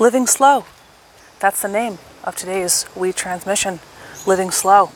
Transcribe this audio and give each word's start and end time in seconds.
Living 0.00 0.28
Slow. 0.28 0.64
That's 1.40 1.60
the 1.60 1.66
name 1.66 1.98
of 2.22 2.36
today's 2.36 2.86
Wee 2.94 3.12
Transmission, 3.12 3.80
Living 4.28 4.52
Slow. 4.52 4.92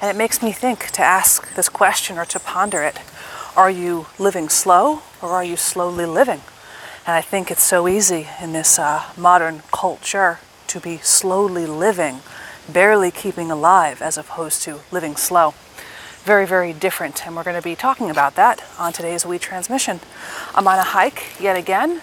And 0.00 0.10
it 0.10 0.16
makes 0.16 0.42
me 0.42 0.50
think 0.50 0.86
to 0.92 1.02
ask 1.02 1.54
this 1.54 1.68
question 1.68 2.16
or 2.16 2.24
to 2.24 2.40
ponder 2.40 2.82
it. 2.82 3.00
Are 3.54 3.70
you 3.70 4.06
living 4.18 4.48
slow 4.48 5.02
or 5.20 5.32
are 5.32 5.44
you 5.44 5.58
slowly 5.58 6.06
living? 6.06 6.40
And 7.06 7.16
I 7.16 7.20
think 7.20 7.50
it's 7.50 7.62
so 7.62 7.86
easy 7.86 8.28
in 8.40 8.54
this 8.54 8.78
uh, 8.78 9.04
modern 9.14 9.62
culture 9.72 10.38
to 10.68 10.80
be 10.80 10.96
slowly 10.98 11.66
living, 11.66 12.20
barely 12.66 13.10
keeping 13.10 13.50
alive, 13.50 14.00
as 14.00 14.16
opposed 14.16 14.62
to 14.62 14.80
living 14.90 15.16
slow. 15.16 15.52
Very, 16.24 16.46
very 16.46 16.72
different. 16.72 17.26
And 17.26 17.36
we're 17.36 17.44
going 17.44 17.56
to 17.56 17.62
be 17.62 17.76
talking 17.76 18.08
about 18.08 18.36
that 18.36 18.64
on 18.78 18.94
today's 18.94 19.26
Wee 19.26 19.38
Transmission. 19.38 20.00
I'm 20.54 20.66
on 20.66 20.78
a 20.78 20.82
hike 20.82 21.38
yet 21.38 21.58
again. 21.58 22.00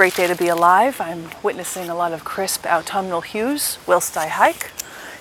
Great 0.00 0.14
day 0.14 0.26
to 0.26 0.34
be 0.34 0.48
alive. 0.48 0.98
I'm 0.98 1.28
witnessing 1.42 1.90
a 1.90 1.94
lot 1.94 2.14
of 2.14 2.24
crisp 2.24 2.64
autumnal 2.64 3.20
hues 3.20 3.78
whilst 3.86 4.16
I 4.16 4.28
hike. 4.28 4.70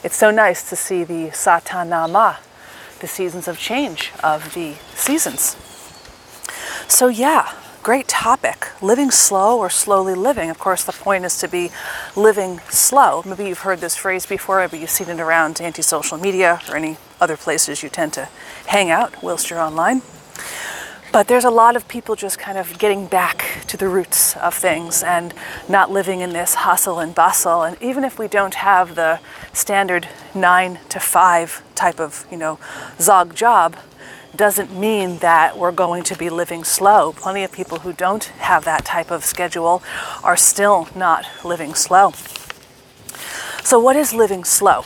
It's 0.06 0.16
so 0.16 0.32
nice 0.32 0.70
to 0.70 0.78
see 0.78 1.04
the 1.04 1.32
Satanama, 1.32 2.38
the 3.02 3.08
seasons 3.08 3.50
of 3.50 3.60
change 3.60 4.14
of 4.24 4.54
the 4.54 4.76
seasons. 4.96 5.58
So, 6.88 7.10
yeah, 7.10 7.54
great 7.84 8.08
topic. 8.08 8.70
Living 8.82 9.12
slow 9.12 9.60
or 9.60 9.70
slowly 9.70 10.16
living. 10.16 10.50
Of 10.50 10.60
course, 10.60 10.86
the 10.86 10.94
point 10.94 11.26
is 11.26 11.38
to 11.40 11.50
be 11.50 11.72
living 12.16 12.60
slow. 12.70 13.22
Maybe 13.26 13.48
you've 13.50 13.68
heard 13.68 13.80
this 13.80 13.98
phrase 13.98 14.26
before, 14.26 14.60
maybe 14.60 14.78
you've 14.78 14.90
seen 14.90 15.10
it 15.10 15.20
around 15.20 15.60
anti-social 15.60 16.18
media 16.18 16.62
or 16.70 16.78
any 16.78 16.96
other 17.20 17.36
places 17.36 17.84
you 17.84 17.90
tend 17.90 18.14
to 18.14 18.30
hang 18.68 18.90
out 18.90 19.22
whilst 19.22 19.50
you're 19.50 19.60
online. 19.60 20.04
But 21.12 21.28
there's 21.28 21.46
a 21.46 21.50
lot 21.50 21.76
of 21.76 21.88
people 21.88 22.16
just 22.16 22.38
kind 22.38 22.58
of 22.58 22.78
getting 22.78 23.08
back 23.08 23.64
to 23.68 23.78
the 23.78 23.88
roots 23.88 24.38
of 24.38 24.54
things 24.54 25.02
and 25.02 25.34
not 25.68 25.90
living 25.90 26.20
in 26.20 26.34
this 26.34 26.54
hustle 26.54 27.00
and 27.00 27.16
bustle. 27.16 27.64
And 27.64 27.82
even 27.82 28.04
if 28.04 28.20
we 28.20 28.28
don't 28.28 28.54
have 28.54 28.94
the 28.94 29.20
standard 29.52 30.08
nine 30.36 30.78
to 30.90 31.00
five 31.00 31.64
type 31.74 32.00
of, 32.00 32.28
you 32.30 32.38
know, 32.38 32.60
zog 33.00 33.34
job, 33.34 33.76
doesn't 34.36 34.72
mean 34.80 35.18
that 35.18 35.58
we're 35.58 35.72
going 35.72 36.04
to 36.04 36.16
be 36.16 36.30
living 36.30 36.64
slow. 36.64 37.12
Plenty 37.14 37.44
of 37.44 37.52
people 37.52 37.80
who 37.80 37.92
don't 37.92 38.26
have 38.26 38.64
that 38.66 38.86
type 38.86 39.10
of 39.10 39.26
schedule 39.26 39.82
are 40.24 40.38
still 40.38 40.88
not 40.96 41.26
living 41.44 41.74
slow. 41.74 42.12
So, 43.64 43.80
what 43.80 43.96
is 43.96 44.14
living 44.14 44.44
slow? 44.44 44.84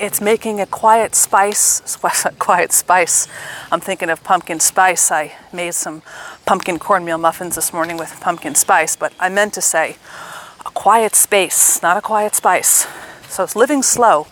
It's 0.00 0.20
making 0.20 0.60
a 0.60 0.66
quiet 0.66 1.16
spice, 1.16 1.96
quiet 2.38 2.70
spice. 2.70 3.26
I'm 3.72 3.80
thinking 3.80 4.10
of 4.10 4.22
pumpkin 4.22 4.60
spice. 4.60 5.10
I 5.10 5.32
made 5.52 5.74
some 5.74 6.02
pumpkin 6.46 6.78
cornmeal 6.78 7.18
muffins 7.18 7.56
this 7.56 7.72
morning 7.72 7.96
with 7.96 8.20
pumpkin 8.20 8.54
spice, 8.54 8.94
but 8.94 9.12
I 9.18 9.28
meant 9.28 9.54
to 9.54 9.60
say 9.60 9.96
a 10.64 10.70
quiet 10.70 11.16
space, 11.16 11.82
not 11.82 11.96
a 11.96 12.00
quiet 12.00 12.36
spice. 12.36 12.86
So 13.28 13.42
it's 13.42 13.56
living 13.56 13.82
slow 13.82 14.28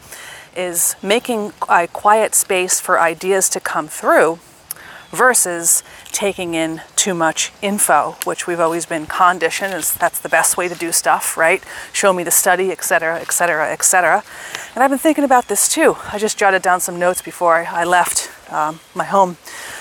is 0.56 0.94
making 1.02 1.52
a 1.68 1.88
quiet 1.88 2.36
space 2.36 2.78
for 2.78 3.00
ideas 3.00 3.48
to 3.50 3.58
come 3.58 3.88
through 3.88 4.38
versus 5.10 5.82
taking 6.12 6.54
in 6.54 6.82
too 6.96 7.14
much 7.14 7.52
info, 7.62 8.16
which 8.24 8.46
we've 8.46 8.60
always 8.60 8.86
been 8.86 9.06
conditioned 9.06 9.72
as 9.72 9.94
that's 9.94 10.20
the 10.20 10.28
best 10.28 10.56
way 10.56 10.68
to 10.68 10.74
do 10.74 10.92
stuff, 10.92 11.36
right? 11.36 11.62
Show 11.92 12.12
me 12.12 12.22
the 12.22 12.30
study, 12.30 12.70
etc., 12.70 13.20
etc., 13.20 13.72
etc. 13.72 14.22
And 14.74 14.82
I've 14.82 14.90
been 14.90 14.98
thinking 14.98 15.24
about 15.24 15.48
this 15.48 15.68
too. 15.68 15.96
I 16.12 16.18
just 16.18 16.38
jotted 16.38 16.62
down 16.62 16.80
some 16.80 16.98
notes 16.98 17.22
before 17.22 17.66
I 17.66 17.84
left 17.84 18.30
um, 18.50 18.80
my 18.94 19.04
home 19.04 19.36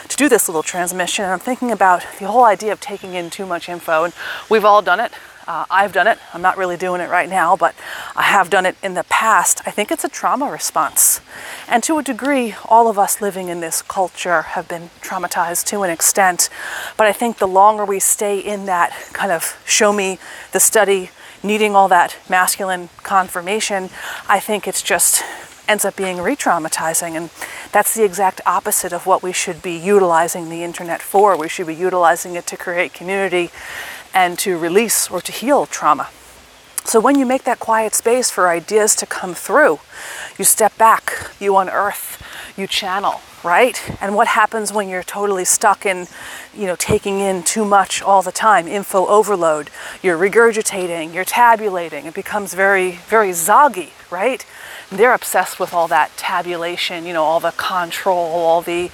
to 0.07 0.17
do 0.17 0.29
this 0.29 0.47
little 0.47 0.63
transmission. 0.63 1.25
And 1.25 1.33
I'm 1.33 1.39
thinking 1.39 1.71
about 1.71 2.05
the 2.19 2.27
whole 2.27 2.45
idea 2.45 2.71
of 2.71 2.79
taking 2.79 3.13
in 3.13 3.29
too 3.29 3.45
much 3.45 3.69
info, 3.69 4.03
and 4.03 4.13
we've 4.49 4.65
all 4.65 4.81
done 4.81 4.99
it. 4.99 5.11
Uh, 5.47 5.65
I've 5.69 5.93
done 5.93 6.07
it. 6.07 6.17
I'm 6.33 6.41
not 6.41 6.57
really 6.57 6.75
doing 6.75 7.01
it 7.01 7.09
right 7.09 7.29
now, 7.29 7.55
but 7.55 7.75
I 8.15 8.23
have 8.23 8.49
done 8.49 8.65
it 8.65 8.75
in 8.81 8.95
the 8.95 9.03
past. 9.03 9.61
I 9.65 9.71
think 9.71 9.91
it's 9.91 10.03
a 10.03 10.09
trauma 10.09 10.49
response. 10.49 11.21
And 11.69 11.83
to 11.83 11.99
a 11.99 12.03
degree, 12.03 12.55
all 12.65 12.87
of 12.87 12.97
us 12.97 13.21
living 13.21 13.49
in 13.49 13.59
this 13.59 13.83
culture 13.83 14.41
have 14.41 14.67
been 14.67 14.89
traumatized 15.01 15.65
to 15.67 15.83
an 15.83 15.91
extent. 15.91 16.49
But 16.97 17.05
I 17.05 17.13
think 17.13 17.37
the 17.37 17.47
longer 17.47 17.85
we 17.85 17.99
stay 17.99 18.39
in 18.39 18.65
that 18.65 18.91
kind 19.13 19.31
of 19.31 19.61
show 19.65 19.93
me 19.93 20.17
the 20.51 20.59
study, 20.59 21.11
needing 21.43 21.75
all 21.75 21.87
that 21.89 22.17
masculine 22.27 22.89
confirmation, 23.03 23.89
I 24.27 24.39
think 24.39 24.67
it's 24.67 24.81
just 24.81 25.21
ends 25.67 25.85
up 25.85 25.95
being 25.95 26.21
re 26.21 26.35
traumatizing. 26.35 27.15
And 27.15 27.29
that's 27.71 27.93
the 27.93 28.03
exact 28.03 28.41
opposite 28.47 28.93
of 28.93 29.05
what 29.05 29.21
we 29.21 29.31
should 29.31 29.61
be 29.61 29.75
utilizing 29.75 30.49
the 30.49 30.63
internet 30.63 31.01
for. 31.03 31.37
We 31.37 31.49
should 31.49 31.67
be 31.67 31.75
utilizing 31.75 32.35
it 32.35 32.47
to 32.47 32.57
create 32.57 32.93
community 32.93 33.51
and 34.15 34.39
to 34.39 34.57
release 34.57 35.11
or 35.11 35.21
to 35.21 35.31
heal 35.31 35.67
trauma. 35.67 36.09
So 36.85 36.99
when 36.99 37.17
you 37.17 37.25
make 37.25 37.43
that 37.43 37.59
quiet 37.59 37.93
space 37.95 38.29
for 38.29 38.47
ideas 38.47 38.95
to 38.97 39.05
come 39.05 39.33
through, 39.33 39.79
you 40.37 40.45
step 40.45 40.77
back, 40.77 41.31
you 41.39 41.57
unearth, 41.57 42.21
you 42.55 42.67
channel, 42.67 43.21
right? 43.43 43.81
And 43.99 44.15
what 44.15 44.27
happens 44.27 44.71
when 44.71 44.87
you're 44.87 45.03
totally 45.03 45.45
stuck 45.45 45.85
in, 45.85 46.07
you 46.55 46.67
know, 46.67 46.75
taking 46.75 47.19
in 47.19 47.41
too 47.41 47.65
much 47.65 48.03
all 48.03 48.21
the 48.21 48.31
time, 48.31 48.67
info 48.67 49.07
overload, 49.07 49.71
you're 50.03 50.17
regurgitating, 50.17 51.11
you're 51.11 51.25
tabulating, 51.25 52.05
it 52.05 52.13
becomes 52.13 52.53
very, 52.53 52.91
very 53.07 53.31
zoggy, 53.31 53.89
right? 54.11 54.45
And 54.91 54.99
they're 54.99 55.13
obsessed 55.13 55.59
with 55.59 55.73
all 55.73 55.87
that 55.87 56.15
tabulation, 56.17 57.07
you 57.07 57.13
know, 57.13 57.23
all 57.23 57.39
the 57.39 57.51
control, 57.51 58.15
all 58.17 58.61
the 58.61 58.91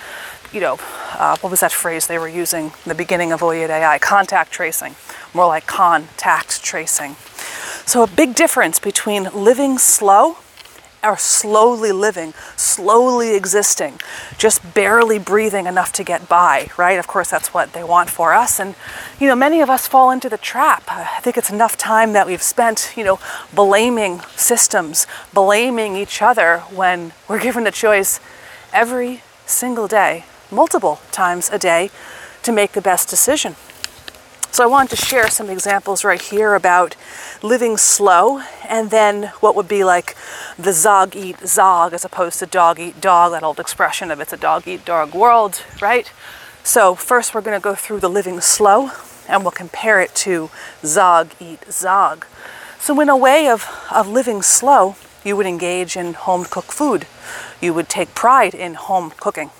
you 0.53 0.59
know, 0.59 0.77
uh, 1.21 1.37
what 1.41 1.51
was 1.51 1.59
that 1.59 1.71
phrase 1.71 2.07
they 2.07 2.17
were 2.17 2.27
using 2.27 2.65
in 2.65 2.87
the 2.87 2.95
beginning 2.95 3.31
of 3.31 3.43
Oyed 3.43 3.69
AI? 3.69 3.99
Contact 3.99 4.51
tracing, 4.51 4.95
more 5.35 5.45
like 5.45 5.67
contact 5.67 6.63
tracing. 6.63 7.15
So, 7.85 8.01
a 8.01 8.07
big 8.07 8.33
difference 8.33 8.79
between 8.79 9.25
living 9.25 9.77
slow 9.77 10.37
or 11.03 11.17
slowly 11.17 11.91
living, 11.91 12.33
slowly 12.55 13.35
existing, 13.35 13.99
just 14.39 14.73
barely 14.73 15.19
breathing 15.19 15.67
enough 15.67 15.91
to 15.93 16.03
get 16.03 16.27
by, 16.27 16.71
right? 16.75 16.97
Of 16.97 17.05
course, 17.05 17.29
that's 17.29 17.53
what 17.53 17.73
they 17.73 17.83
want 17.83 18.09
for 18.09 18.33
us. 18.33 18.59
And, 18.59 18.73
you 19.19 19.27
know, 19.27 19.35
many 19.35 19.61
of 19.61 19.69
us 19.69 19.87
fall 19.87 20.09
into 20.09 20.27
the 20.27 20.39
trap. 20.39 20.85
I 20.87 21.19
think 21.21 21.37
it's 21.37 21.51
enough 21.51 21.77
time 21.77 22.13
that 22.13 22.25
we've 22.25 22.41
spent, 22.41 22.93
you 22.97 23.03
know, 23.03 23.19
blaming 23.53 24.21
systems, 24.35 25.05
blaming 25.35 25.95
each 25.95 26.19
other 26.23 26.59
when 26.73 27.13
we're 27.27 27.41
given 27.41 27.63
the 27.63 27.71
choice 27.71 28.19
every 28.73 29.21
single 29.45 29.87
day 29.87 30.25
multiple 30.51 30.99
times 31.11 31.49
a 31.49 31.57
day 31.57 31.89
to 32.43 32.51
make 32.51 32.73
the 32.73 32.81
best 32.81 33.09
decision. 33.09 33.55
So 34.51 34.65
I 34.65 34.67
wanted 34.67 34.97
to 34.97 35.05
share 35.05 35.29
some 35.29 35.49
examples 35.49 36.03
right 36.03 36.21
here 36.21 36.55
about 36.55 36.97
living 37.41 37.77
slow 37.77 38.41
and 38.67 38.91
then 38.91 39.31
what 39.39 39.55
would 39.55 39.69
be 39.69 39.85
like 39.85 40.15
the 40.59 40.73
zog 40.73 41.15
eat 41.15 41.37
zog 41.47 41.93
as 41.93 42.03
opposed 42.03 42.39
to 42.39 42.45
dog 42.45 42.77
eat 42.77 42.99
dog, 42.99 43.31
that 43.31 43.43
old 43.43 43.61
expression 43.61 44.11
of 44.11 44.19
it's 44.19 44.33
a 44.33 44.37
dog 44.37 44.67
eat 44.67 44.83
dog 44.83 45.15
world, 45.15 45.63
right? 45.81 46.11
So 46.63 46.95
first 46.95 47.33
we're 47.33 47.41
going 47.41 47.57
to 47.57 47.63
go 47.63 47.75
through 47.75 48.01
the 48.01 48.09
living 48.09 48.41
slow 48.41 48.91
and 49.25 49.43
we'll 49.43 49.51
compare 49.51 50.01
it 50.01 50.13
to 50.15 50.49
zog 50.83 51.31
eat 51.39 51.63
zog. 51.71 52.25
So 52.77 52.99
in 52.99 53.07
a 53.07 53.15
way 53.15 53.47
of, 53.47 53.69
of 53.89 54.09
living 54.09 54.41
slow, 54.41 54.97
you 55.23 55.37
would 55.37 55.45
engage 55.45 55.95
in 55.95 56.13
home 56.13 56.43
cooked 56.43 56.73
food. 56.73 57.07
You 57.61 57.73
would 57.73 57.87
take 57.87 58.13
pride 58.15 58.53
in 58.53 58.73
home 58.73 59.13
cooking 59.17 59.51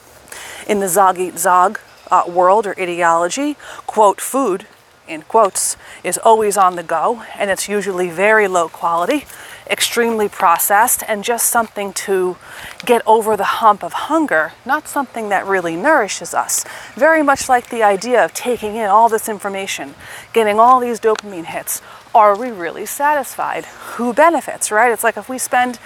in 0.71 0.79
the 0.79 0.87
Zog 0.87 1.19
Eat 1.19 1.37
Zog 1.37 1.81
uh, 2.09 2.23
world 2.25 2.65
or 2.65 2.73
ideology, 2.79 3.57
quote, 3.85 4.21
food, 4.21 4.65
in 5.05 5.21
quotes, 5.23 5.75
is 6.01 6.17
always 6.17 6.55
on 6.55 6.77
the 6.77 6.83
go 6.83 7.23
and 7.37 7.51
it's 7.51 7.67
usually 7.67 8.09
very 8.09 8.47
low 8.47 8.69
quality, 8.69 9.25
extremely 9.69 10.29
processed, 10.29 11.03
and 11.09 11.25
just 11.25 11.47
something 11.47 11.91
to 11.91 12.37
get 12.85 13.01
over 13.05 13.35
the 13.35 13.59
hump 13.59 13.83
of 13.83 13.91
hunger, 13.91 14.53
not 14.65 14.87
something 14.87 15.27
that 15.27 15.45
really 15.45 15.75
nourishes 15.75 16.33
us. 16.33 16.63
Very 16.95 17.21
much 17.21 17.49
like 17.49 17.69
the 17.69 17.83
idea 17.83 18.23
of 18.23 18.33
taking 18.33 18.77
in 18.77 18.85
all 18.85 19.09
this 19.09 19.27
information, 19.27 19.93
getting 20.31 20.57
all 20.57 20.79
these 20.79 21.01
dopamine 21.01 21.47
hits. 21.47 21.81
Are 22.15 22.37
we 22.37 22.49
really 22.49 22.85
satisfied? 22.85 23.65
Who 23.95 24.13
benefits, 24.13 24.71
right? 24.71 24.91
It's 24.93 25.03
like 25.03 25.17
if 25.17 25.27
we 25.27 25.37
spend 25.37 25.79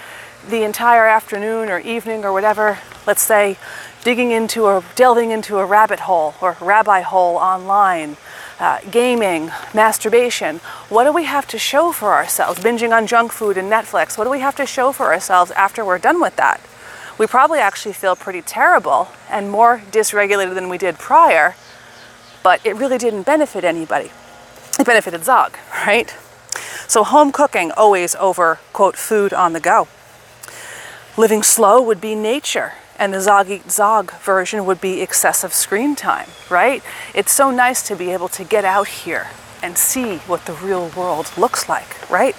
the 0.50 0.63
entire 0.63 1.06
afternoon 1.06 1.69
or 1.69 1.80
evening 1.80 2.24
or 2.24 2.31
whatever, 2.31 2.80
let's 3.07 3.21
say, 3.21 3.57
digging 4.03 4.31
into 4.31 4.63
or 4.63 4.83
delving 4.95 5.31
into 5.31 5.57
a 5.57 5.65
rabbit 5.65 6.01
hole 6.01 6.36
or 6.42 6.56
rabbi 6.62 7.01
hole 7.01 7.38
online, 7.38 8.18
uh, 8.59 8.80
gaming, 8.92 9.51
masturbation. 9.74 10.57
What 10.89 11.06
do 11.06 11.12
we 11.12 11.24
have 11.24 11.47
to 11.47 11.57
show 11.57 11.92
for 11.92 12.13
ourselves? 12.13 12.59
Binging 12.59 12.95
on 12.95 13.07
junk 13.07 13.31
food 13.31 13.57
and 13.57 13.71
Netflix. 13.71 14.18
What 14.18 14.25
do 14.25 14.30
we 14.30 14.39
have 14.39 14.56
to 14.57 14.65
show 14.65 14.92
for 14.92 15.13
ourselves 15.13 15.51
after 15.51 15.83
we're 15.83 15.97
done 15.97 16.21
with 16.21 16.36
that? 16.36 16.62
We 17.18 17.27
probably 17.27 17.59
actually 17.59 17.94
feel 17.94 18.15
pretty 18.15 18.42
terrible 18.42 19.07
and 19.30 19.50
more 19.50 19.81
dysregulated 19.92 20.53
than 20.53 20.69
we 20.69 20.77
did 20.77 21.00
prior, 21.00 21.56
but 22.44 22.63
it 22.65 22.75
really 22.75 22.97
didn't 22.97 23.24
benefit 23.24 23.63
anybody. 23.63 24.12
It 24.77 24.86
benefited 24.86 25.24
Zog, 25.24 25.57
right? 25.88 26.13
So 26.88 27.03
home 27.03 27.31
cooking 27.31 27.71
always 27.71 28.15
over, 28.15 28.59
quote, 28.71 28.95
food 28.95 29.33
on 29.33 29.53
the 29.53 29.59
go. 29.59 29.88
Living 31.18 31.44
slow 31.44 31.82
would 31.82 32.02
be 32.02 32.14
nature 32.14 32.74
and 33.00 33.14
the 33.14 33.22
Zog 33.22 33.50
Eat 33.50 33.72
Zog 33.72 34.12
version 34.16 34.66
would 34.66 34.82
be 34.82 35.02
excessive 35.02 35.54
screen 35.54 35.96
time, 35.96 36.28
right? 36.50 36.84
It's 37.14 37.32
so 37.32 37.52
nice 37.52 37.88
to 37.88 37.96
be 37.96 38.12
able 38.12 38.28
to 38.30 38.44
get 38.44 38.66
out 38.66 38.90
here 38.90 39.28
and 39.64 39.78
see 39.78 40.18
what 40.28 40.46
the 40.46 40.52
real 40.52 40.90
world 40.90 41.32
looks 41.38 41.70
like, 41.70 42.10
right? 42.12 42.36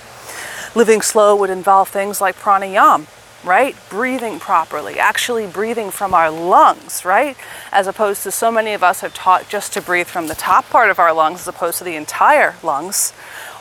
Living 0.75 1.00
slow 1.00 1.34
would 1.34 1.49
involve 1.49 1.88
things 1.88 2.20
like 2.20 2.37
pranayam, 2.37 3.06
right? 3.43 3.75
Breathing 3.88 4.38
properly, 4.38 4.99
actually 4.99 5.46
breathing 5.46 5.90
from 5.90 6.12
our 6.12 6.31
lungs, 6.31 7.02
right? 7.02 7.34
As 7.73 7.87
opposed 7.87 8.25
to 8.25 8.31
so 8.31 8.52
many 8.52 8.75
of 8.75 8.82
us 8.82 9.02
are 9.02 9.08
taught 9.08 9.49
just 9.49 9.73
to 9.73 9.81
breathe 9.81 10.06
from 10.06 10.26
the 10.26 10.34
top 10.34 10.69
part 10.69 10.90
of 10.90 10.99
our 10.99 11.14
lungs 11.14 11.40
as 11.40 11.49
opposed 11.49 11.78
to 11.78 11.84
the 11.84 11.96
entire 11.96 12.56
lungs. 12.62 13.14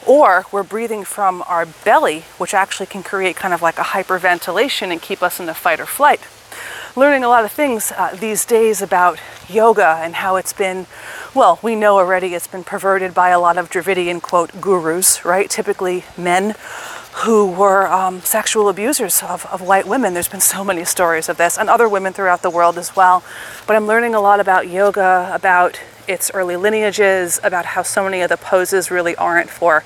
Or 0.07 0.45
we're 0.51 0.63
breathing 0.63 1.03
from 1.03 1.43
our 1.47 1.65
belly, 1.65 2.21
which 2.37 2.53
actually 2.53 2.85
can 2.85 3.03
create 3.03 3.35
kind 3.35 3.53
of 3.53 3.61
like 3.61 3.79
a 3.79 3.83
hyperventilation 3.83 4.91
and 4.91 5.01
keep 5.01 5.23
us 5.23 5.39
in 5.39 5.45
the 5.45 5.53
fight 5.53 5.79
or 5.79 5.85
flight. 5.85 6.21
Learning 6.95 7.23
a 7.23 7.27
lot 7.27 7.43
of 7.43 7.51
things 7.51 7.91
uh, 7.91 8.15
these 8.15 8.45
days 8.45 8.81
about 8.81 9.19
yoga 9.49 9.99
and 10.01 10.15
how 10.15 10.37
it's 10.37 10.53
been, 10.53 10.87
well, 11.33 11.59
we 11.61 11.75
know 11.75 11.97
already 11.97 12.33
it's 12.33 12.47
been 12.47 12.63
perverted 12.63 13.13
by 13.13 13.29
a 13.29 13.39
lot 13.39 13.57
of 13.57 13.69
Dravidian 13.69 14.21
quote 14.21 14.61
gurus, 14.61 15.25
right? 15.25 15.49
Typically 15.49 16.05
men 16.17 16.55
who 17.23 17.49
were 17.49 17.87
um, 17.87 18.21
sexual 18.21 18.69
abusers 18.69 19.23
of, 19.23 19.45
of 19.47 19.61
white 19.61 19.87
women. 19.87 20.13
There's 20.13 20.27
been 20.27 20.41
so 20.41 20.63
many 20.63 20.85
stories 20.85 21.29
of 21.29 21.37
this, 21.37 21.57
and 21.57 21.69
other 21.69 21.87
women 21.87 22.13
throughout 22.13 22.41
the 22.41 22.49
world 22.49 22.77
as 22.77 22.95
well. 22.95 23.23
But 23.65 23.75
I'm 23.75 23.87
learning 23.87 24.15
a 24.15 24.21
lot 24.21 24.39
about 24.39 24.67
yoga, 24.67 25.31
about 25.33 25.79
its 26.07 26.31
early 26.33 26.55
lineages, 26.55 27.39
about 27.43 27.65
how 27.65 27.83
so 27.83 28.03
many 28.03 28.21
of 28.21 28.29
the 28.29 28.37
poses 28.37 28.91
really 28.91 29.15
aren't 29.15 29.49
for 29.49 29.83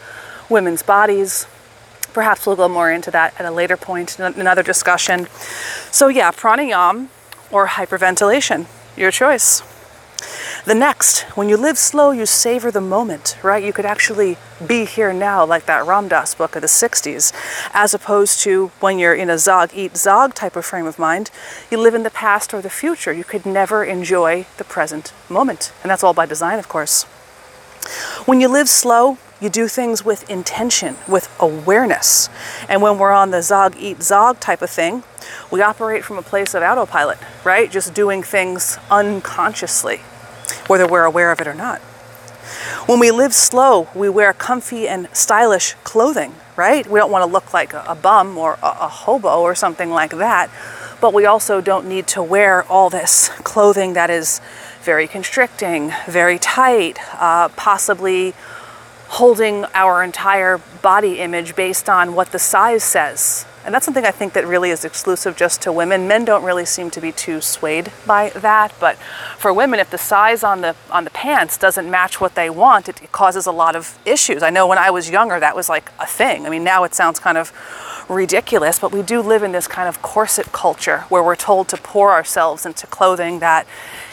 women's 0.49 0.83
bodies. 0.83 1.45
Perhaps 2.13 2.45
we'll 2.45 2.55
go 2.55 2.67
more 2.67 2.91
into 2.91 3.11
that 3.11 3.39
at 3.39 3.45
a 3.45 3.51
later 3.51 3.77
point 3.77 4.19
in 4.19 4.25
another 4.25 4.63
discussion. 4.63 5.27
So, 5.91 6.07
yeah, 6.07 6.31
pranayam 6.31 7.07
or 7.51 7.67
hyperventilation, 7.67 8.65
your 8.97 9.11
choice. 9.11 9.61
The 10.65 10.75
next, 10.75 11.21
when 11.37 11.47
you 11.47 11.55
live 11.55 11.77
slow, 11.77 12.11
you 12.11 12.25
savor 12.25 12.69
the 12.69 12.81
moment, 12.81 13.37
right? 13.41 13.63
You 13.63 13.71
could 13.71 13.85
actually 13.85 14.37
be 14.65 14.83
here 14.83 15.13
now, 15.13 15.45
like 15.45 15.65
that 15.67 15.85
Ram 15.85 16.09
Dass 16.09 16.35
book 16.35 16.53
of 16.55 16.61
the 16.61 16.67
60s, 16.67 17.31
as 17.73 17.93
opposed 17.93 18.41
to 18.41 18.67
when 18.81 18.99
you're 18.99 19.15
in 19.15 19.29
a 19.29 19.37
zog, 19.37 19.71
eat, 19.73 19.95
zog 19.95 20.33
type 20.33 20.57
of 20.57 20.65
frame 20.65 20.85
of 20.85 20.99
mind, 20.99 21.31
you 21.71 21.79
live 21.79 21.95
in 21.95 22.03
the 22.03 22.09
past 22.09 22.53
or 22.53 22.61
the 22.61 22.69
future. 22.69 23.13
You 23.13 23.23
could 23.23 23.45
never 23.45 23.85
enjoy 23.85 24.47
the 24.57 24.65
present 24.65 25.13
moment. 25.29 25.71
And 25.81 25.89
that's 25.89 26.03
all 26.03 26.13
by 26.13 26.25
design, 26.25 26.59
of 26.59 26.67
course. 26.67 27.03
When 28.25 28.41
you 28.41 28.49
live 28.49 28.67
slow, 28.67 29.17
you 29.39 29.49
do 29.49 29.69
things 29.69 30.03
with 30.03 30.29
intention, 30.29 30.97
with 31.07 31.33
awareness. 31.39 32.29
And 32.67 32.81
when 32.81 32.97
we're 32.97 33.13
on 33.13 33.31
the 33.31 33.41
zog, 33.41 33.77
eat, 33.77 34.03
zog 34.03 34.41
type 34.41 34.61
of 34.61 34.69
thing, 34.69 35.03
we 35.49 35.61
operate 35.61 36.03
from 36.03 36.17
a 36.17 36.21
place 36.21 36.53
of 36.53 36.63
autopilot, 36.63 37.17
right? 37.45 37.71
Just 37.71 37.93
doing 37.93 38.21
things 38.21 38.77
unconsciously 38.91 40.01
whether 40.67 40.87
we're 40.87 41.05
aware 41.05 41.31
of 41.31 41.41
it 41.41 41.47
or 41.47 41.53
not. 41.53 41.81
When 42.85 42.99
we 42.99 43.11
live 43.11 43.33
slow, 43.33 43.87
we 43.93 44.09
wear 44.09 44.33
comfy 44.33 44.87
and 44.87 45.07
stylish 45.13 45.75
clothing, 45.83 46.33
right? 46.55 46.87
We 46.87 46.99
don't 46.99 47.11
want 47.11 47.23
to 47.23 47.31
look 47.31 47.53
like 47.53 47.73
a, 47.73 47.95
bum 47.95 48.37
or 48.37 48.57
a, 48.63 48.67
a 48.81 48.87
hobo 48.87 49.41
or 49.41 49.53
something 49.53 49.91
like 49.91 50.11
that, 50.11 50.49
but 50.99 51.13
we 51.13 51.25
also 51.25 51.61
don't 51.61 51.87
need 51.87 52.07
to 52.07 52.23
wear 52.23 52.63
all 52.63 52.89
this 52.89 53.29
clothing 53.43 53.93
that 53.93 54.09
is 54.09 54.41
very 54.81 55.07
constricting, 55.07 55.91
very 56.07 56.39
tight, 56.39 56.97
uh, 57.13 57.49
possibly 57.49 58.33
holding 59.09 59.65
our 59.73 60.03
entire 60.03 60.59
body 60.81 61.19
image 61.19 61.55
based 61.55 61.89
on 61.89 62.13
what 62.15 62.31
the 62.31 62.39
size 62.39 62.83
says 62.83 63.45
and 63.65 63.73
that's 63.73 63.85
something 63.85 64.05
I 64.05 64.11
think 64.11 64.33
that 64.33 64.47
really 64.47 64.69
is 64.69 64.85
exclusive 64.85 65.35
just 65.35 65.61
to 65.63 65.71
women. 65.71 66.07
Men 66.07 66.25
don't 66.25 66.43
really 66.43 66.65
seem 66.65 66.89
to 66.91 67.01
be 67.01 67.11
too 67.11 67.41
swayed 67.41 67.91
by 68.05 68.29
that, 68.29 68.73
but 68.79 68.97
for 69.37 69.53
women, 69.53 69.79
if 69.79 69.89
the 69.89 69.97
size 69.97 70.43
on 70.43 70.61
the 70.61 70.75
on 70.89 71.03
the 71.03 71.09
pants 71.09 71.57
doesn't 71.57 71.89
match 71.89 72.21
what 72.21 72.35
they 72.35 72.49
want, 72.49 72.89
it, 72.89 73.01
it 73.01 73.11
causes 73.11 73.45
a 73.45 73.51
lot 73.51 73.75
of 73.75 73.99
issues. 74.05 74.43
I 74.43 74.49
know 74.49 74.67
when 74.67 74.77
I 74.77 74.89
was 74.89 75.09
younger, 75.09 75.39
that 75.39 75.55
was 75.55 75.69
like 75.69 75.91
a 75.99 76.05
thing. 76.05 76.45
I 76.45 76.49
mean, 76.49 76.63
now 76.63 76.83
it 76.83 76.93
sounds 76.93 77.19
kind 77.19 77.37
of 77.37 77.51
ridiculous, 78.09 78.79
but 78.79 78.91
we 78.91 79.01
do 79.01 79.21
live 79.21 79.43
in 79.43 79.51
this 79.51 79.67
kind 79.67 79.87
of 79.87 80.01
corset 80.01 80.51
culture 80.51 81.01
where 81.09 81.23
we're 81.23 81.35
told 81.35 81.67
to 81.69 81.77
pour 81.77 82.11
ourselves 82.11 82.65
into 82.65 82.87
clothing 82.87 83.39
that 83.39 83.67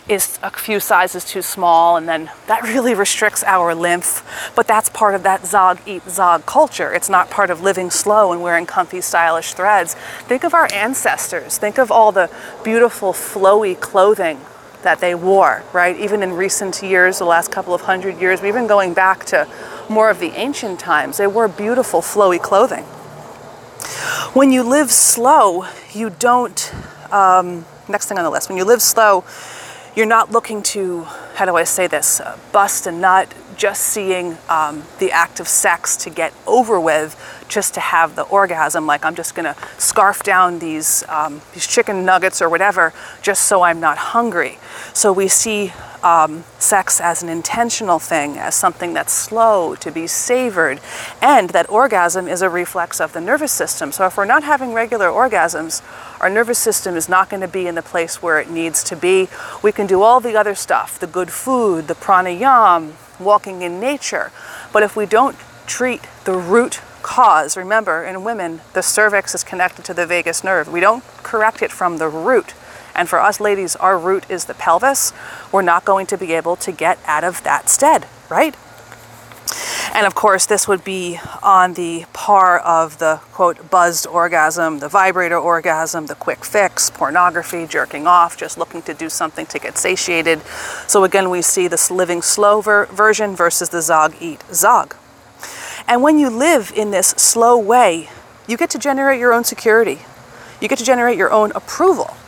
is 0.08 0.38
a 0.43 0.50
few 0.50 0.79
sizes 0.79 1.25
too 1.25 1.43
small, 1.43 1.97
and 1.97 2.08
then 2.08 2.31
that 2.47 2.62
really 2.62 2.94
restricts 2.94 3.43
our 3.44 3.75
lymph. 3.75 4.53
But 4.55 4.67
that's 4.67 4.88
part 4.88 5.14
of 5.14 5.23
that 5.25 5.47
zog 5.47 5.81
eat 5.87 6.03
zog 6.08 6.47
culture. 6.47 6.93
It's 6.93 7.08
not 7.08 7.31
part 7.31 7.50
of 7.50 7.61
living 7.61 7.91
slow 7.91 8.32
and 8.32 8.43
wearing 8.43 8.67
comfy, 8.67 9.00
stylish 9.00 9.55
threads. 9.55 9.94
Think 10.29 10.44
of 10.44 10.55
our 10.55 10.69
ancestors. 10.73 11.58
Think 11.58 11.79
of 11.79 11.91
all 11.91 12.12
the 12.12 12.31
beautiful, 12.62 13.12
flowy 13.12 13.79
clothing 13.79 14.41
that 14.82 15.00
they 15.00 15.14
wore, 15.14 15.64
right? 15.73 15.99
Even 15.99 16.23
in 16.23 16.32
recent 16.35 16.81
years, 16.82 17.19
the 17.19 17.25
last 17.25 17.50
couple 17.50 17.75
of 17.75 17.82
hundred 17.82 18.20
years, 18.20 18.41
we've 18.41 18.55
been 18.55 18.69
going 18.69 18.94
back 18.94 19.25
to 19.25 19.49
more 19.88 20.11
of 20.11 20.20
the 20.20 20.31
ancient 20.38 20.79
times. 20.79 21.17
They 21.17 21.26
wore 21.26 21.49
beautiful, 21.49 22.00
flowy 22.00 22.41
clothing. 22.41 22.85
When 24.32 24.53
you 24.53 24.62
live 24.62 24.93
slow, 24.93 25.67
you 25.93 26.11
don't, 26.11 26.73
um, 27.11 27.64
next 27.88 28.06
thing 28.06 28.19
on 28.19 28.25
the 28.25 28.31
list, 28.31 28.49
when 28.49 28.58
you 28.58 28.64
live 28.64 28.81
slow, 28.81 29.25
you're 29.96 30.06
not 30.06 30.31
looking 30.31 30.62
to, 30.62 31.04
how 31.34 31.46
do 31.46 31.56
I 31.56 31.64
say 31.64 31.87
this, 31.87 32.20
uh, 32.20 32.38
bust 32.52 32.87
a 32.87 32.93
nut, 32.93 33.34
just 33.56 33.82
seeing 33.82 34.37
um, 34.50 34.84
the 34.98 35.10
act 35.10 35.40
of 35.40 35.48
sex 35.48 35.96
to 35.96 36.10
get 36.10 36.34
over 36.46 36.78
with, 36.78 37.16
just 37.48 37.72
to 37.75 37.81
have 37.81 38.14
the 38.14 38.22
orgasm. 38.25 38.87
Like 38.87 39.04
I'm 39.06 39.14
just 39.14 39.34
gonna 39.34 39.56
scarf 39.78 40.22
down 40.22 40.58
these 40.58 41.02
um, 41.08 41.40
these 41.54 41.66
chicken 41.66 42.04
nuggets 42.04 42.43
or 42.43 42.50
whatever, 42.50 42.93
just 43.22 43.43
so 43.43 43.62
I'm 43.62 43.81
not 43.81 43.96
hungry. 43.96 44.58
So 44.93 45.10
we 45.12 45.28
see 45.28 45.72
um, 46.02 46.44
sex 46.58 47.00
as 47.00 47.22
an 47.22 47.31
intentional 47.31 47.98
thing, 47.98 48.37
as 48.37 48.54
something 48.54 48.93
that's 48.93 49.12
slow 49.12 49.75
to 49.76 49.90
be 49.90 50.06
savored, 50.06 50.81
and 51.22 51.50
that 51.50 51.70
orgasm 51.70 52.28
is 52.28 52.43
a 52.43 52.50
reflex 52.50 53.00
of 53.00 53.14
the 53.14 53.20
nervous 53.22 53.52
system. 53.52 53.90
So 53.93 54.04
if 54.06 54.19
we're 54.19 54.26
not 54.26 54.44
having 54.44 54.75
regular 54.75 55.08
orgasms, 55.08 55.81
our 56.21 56.31
nervous 56.31 56.59
system 56.59 56.97
is 56.97 57.09
not 57.09 57.29
going 57.29 57.43
to 57.43 57.49
be 57.49 57.67
in 57.67 57.75
the 57.75 57.83
place 57.83 58.23
where 58.23 58.41
it 58.41 58.51
needs 58.51 58.83
to 58.85 58.97
be. 58.97 59.29
We 59.63 59.73
can 59.73 59.87
do 59.87 60.03
all 60.03 60.21
the 60.21 60.37
other 60.37 60.55
stuff 60.55 60.99
the 60.99 61.07
good 61.07 61.31
food, 61.31 61.89
the 61.89 61.95
pranayam, 61.95 62.93
walking 63.21 63.63
in 63.63 63.81
nature. 63.81 64.33
But 64.73 64.83
if 64.83 64.97
we 64.97 65.07
don't 65.07 65.37
treat 65.67 66.03
the 66.25 66.37
root 66.37 66.81
cause, 67.03 67.57
remember 67.57 68.05
in 68.05 68.25
women, 68.25 68.61
the 68.73 68.83
cervix 68.83 69.35
is 69.35 69.45
connected 69.45 69.85
to 69.87 69.95
the 69.95 70.07
vagus 70.07 70.43
nerve. 70.43 70.69
We 70.69 70.81
don't 70.81 71.05
correct 71.23 71.63
it 71.63 71.71
from 71.71 71.99
the 71.99 72.09
root. 72.09 72.55
And 72.95 73.09
for 73.09 73.21
us 73.21 73.41
ladies, 73.41 73.77
our 73.77 73.99
root 73.99 74.25
is 74.31 74.47
the 74.47 74.55
pelvis. 74.55 75.13
We're 75.53 75.63
not 75.63 75.85
going 75.85 76.07
to 76.07 76.19
be 76.19 76.33
able 76.33 76.57
to 76.57 76.73
get 76.73 76.99
out 77.07 77.25
of 77.25 77.43
that 77.43 77.69
stead, 77.69 78.07
right? 78.31 78.57
And 79.96 80.06
of 80.06 80.14
course, 80.14 80.44
this 80.44 80.69
would 80.69 80.84
be 80.84 81.19
on 81.43 81.72
the 81.72 82.04
par 82.12 82.58
of 82.58 82.98
the 82.98 83.17
quote 83.32 83.70
buzzed 83.70 84.06
orgasm, 84.06 84.81
the 84.81 84.91
vibrator 84.91 85.38
orgasm, 85.38 86.05
the 86.05 86.15
quick 86.15 86.44
fix, 86.44 86.91
pornography, 86.91 87.67
jerking 87.67 88.06
off, 88.06 88.36
just 88.36 88.58
looking 88.58 88.82
to 88.82 88.93
do 88.93 89.08
something 89.08 89.46
to 89.46 89.58
get 89.58 89.79
satiated. 89.79 90.43
So 90.86 91.05
again, 91.05 91.31
we 91.31 91.41
see 91.41 91.67
this 91.67 91.91
living 91.91 92.20
slow 92.20 92.60
ver- 92.60 92.84
version 92.84 93.34
versus 93.34 93.70
the 93.70 93.81
zog 93.81 94.15
eat 94.20 94.44
zog. 94.53 94.94
And 95.88 96.03
when 96.03 96.19
you 96.19 96.29
live 96.29 96.74
in 96.76 96.91
this 96.91 97.08
slow 97.17 97.56
way, 97.56 98.10
you 98.46 98.58
get 98.58 98.69
to 98.70 98.79
generate 98.79 99.19
your 99.19 99.32
own 99.32 99.44
security. 99.44 100.00
You 100.60 100.69
get 100.69 100.76
to 100.76 100.84
generate 100.84 101.17
your 101.17 101.32
own 101.32 101.53
approval 101.53 102.19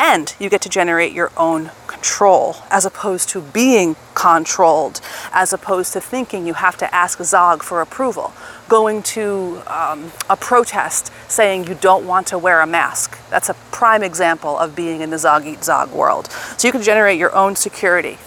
and 0.00 0.34
you 0.40 0.50
get 0.50 0.62
to 0.62 0.68
generate 0.68 1.12
your 1.12 1.30
own 1.36 1.70
control 2.04 2.54
as 2.70 2.84
opposed 2.84 3.30
to 3.30 3.40
being 3.40 3.96
controlled, 4.14 5.00
as 5.32 5.54
opposed 5.54 5.94
to 5.94 6.00
thinking 6.00 6.46
you 6.46 6.52
have 6.52 6.76
to 6.76 6.94
ask 6.94 7.18
Zog 7.24 7.62
for 7.62 7.80
approval, 7.80 8.30
going 8.68 9.02
to 9.02 9.62
um, 9.66 10.12
a 10.28 10.36
protest 10.36 11.10
saying 11.28 11.66
you 11.66 11.74
don't 11.74 12.06
want 12.06 12.26
to 12.26 12.36
wear 12.36 12.60
a 12.60 12.66
mask. 12.66 13.18
That's 13.30 13.48
a 13.48 13.54
prime 13.72 14.02
example 14.02 14.58
of 14.58 14.76
being 14.76 15.00
in 15.00 15.08
the 15.08 15.18
Zog 15.18 15.46
Eat 15.46 15.64
Zog 15.64 15.92
world. 15.92 16.30
So 16.58 16.68
you 16.68 16.72
can 16.72 16.82
generate 16.82 17.18
your 17.18 17.34
own 17.34 17.56
security, 17.56 18.18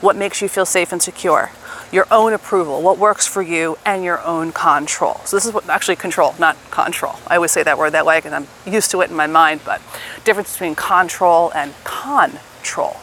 what 0.00 0.14
makes 0.14 0.40
you 0.40 0.48
feel 0.48 0.66
safe 0.66 0.92
and 0.92 1.02
secure 1.02 1.50
your 1.90 2.06
own 2.10 2.32
approval, 2.32 2.82
what 2.82 2.98
works 2.98 3.26
for 3.26 3.42
you, 3.42 3.78
and 3.84 4.02
your 4.02 4.20
own 4.22 4.52
control. 4.52 5.20
So 5.24 5.36
this 5.36 5.44
is 5.46 5.52
what 5.52 5.68
actually 5.68 5.96
control, 5.96 6.34
not 6.40 6.56
control. 6.70 7.14
I 7.26 7.36
always 7.36 7.52
say 7.52 7.62
that 7.62 7.78
word 7.78 7.90
that 7.90 8.06
way 8.06 8.18
because 8.18 8.32
I'm 8.32 8.46
used 8.72 8.90
to 8.92 9.00
it 9.02 9.10
in 9.10 9.16
my 9.16 9.28
mind, 9.28 9.60
but 9.64 9.80
difference 10.24 10.52
between 10.52 10.74
control 10.74 11.52
and 11.52 11.72
control. 11.84 12.96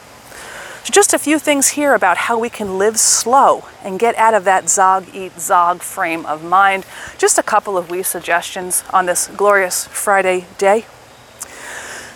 Just 0.89 1.13
a 1.13 1.19
few 1.19 1.37
things 1.37 1.69
here 1.69 1.93
about 1.93 2.17
how 2.17 2.39
we 2.39 2.49
can 2.49 2.79
live 2.79 2.97
slow 2.99 3.65
and 3.83 3.99
get 3.99 4.15
out 4.15 4.33
of 4.33 4.45
that 4.45 4.67
zog 4.67 5.05
eat 5.13 5.39
zog 5.39 5.81
frame 5.81 6.25
of 6.25 6.43
mind. 6.43 6.85
Just 7.19 7.37
a 7.37 7.43
couple 7.43 7.77
of 7.77 7.91
wee 7.91 8.01
suggestions 8.01 8.83
on 8.91 9.05
this 9.05 9.27
glorious 9.27 9.85
Friday 9.87 10.47
day. 10.57 10.85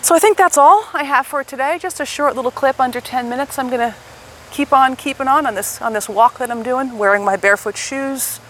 So 0.02 0.16
I 0.16 0.18
think 0.18 0.36
that's 0.36 0.58
all 0.58 0.88
I 0.92 1.04
have 1.04 1.26
for 1.26 1.44
today. 1.44 1.78
Just 1.80 2.00
a 2.00 2.06
short 2.06 2.34
little 2.34 2.50
clip 2.50 2.80
under 2.80 3.00
10 3.00 3.28
minutes. 3.28 3.56
I'm 3.56 3.68
going 3.68 3.92
to 3.92 3.94
keep 4.50 4.72
on 4.72 4.96
keeping 4.96 5.28
on 5.28 5.46
on 5.46 5.54
this 5.54 5.80
on 5.80 5.92
this 5.92 6.08
walk 6.08 6.38
that 6.38 6.50
I'm 6.50 6.64
doing, 6.64 6.98
wearing 6.98 7.24
my 7.24 7.36
barefoot 7.36 7.76
shoes, 7.76 8.40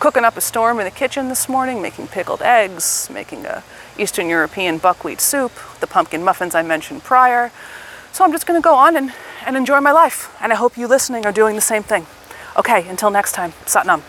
cooking 0.00 0.24
up 0.24 0.38
a 0.38 0.40
storm 0.40 0.78
in 0.78 0.84
the 0.86 0.90
kitchen 0.90 1.28
this 1.28 1.50
morning, 1.50 1.82
making 1.82 2.08
pickled 2.08 2.40
eggs, 2.40 3.10
making 3.12 3.44
a 3.44 3.62
Eastern 3.98 4.28
European 4.30 4.78
buckwheat 4.78 5.20
soup, 5.20 5.52
the 5.80 5.86
pumpkin 5.86 6.24
muffins 6.24 6.54
I 6.54 6.62
mentioned 6.62 7.04
prior. 7.04 7.52
So 8.12 8.24
I'm 8.24 8.32
just 8.32 8.46
going 8.46 8.60
to 8.60 8.64
go 8.64 8.74
on 8.74 8.96
and, 8.96 9.12
and 9.46 9.56
enjoy 9.56 9.80
my 9.80 9.92
life. 9.92 10.36
And 10.42 10.52
I 10.52 10.56
hope 10.56 10.76
you 10.76 10.86
listening 10.86 11.24
are 11.24 11.32
doing 11.32 11.54
the 11.54 11.62
same 11.62 11.82
thing. 11.82 12.06
Okay, 12.58 12.86
until 12.88 13.10
next 13.10 13.32
time, 13.32 13.52
Satnam. 13.64 14.02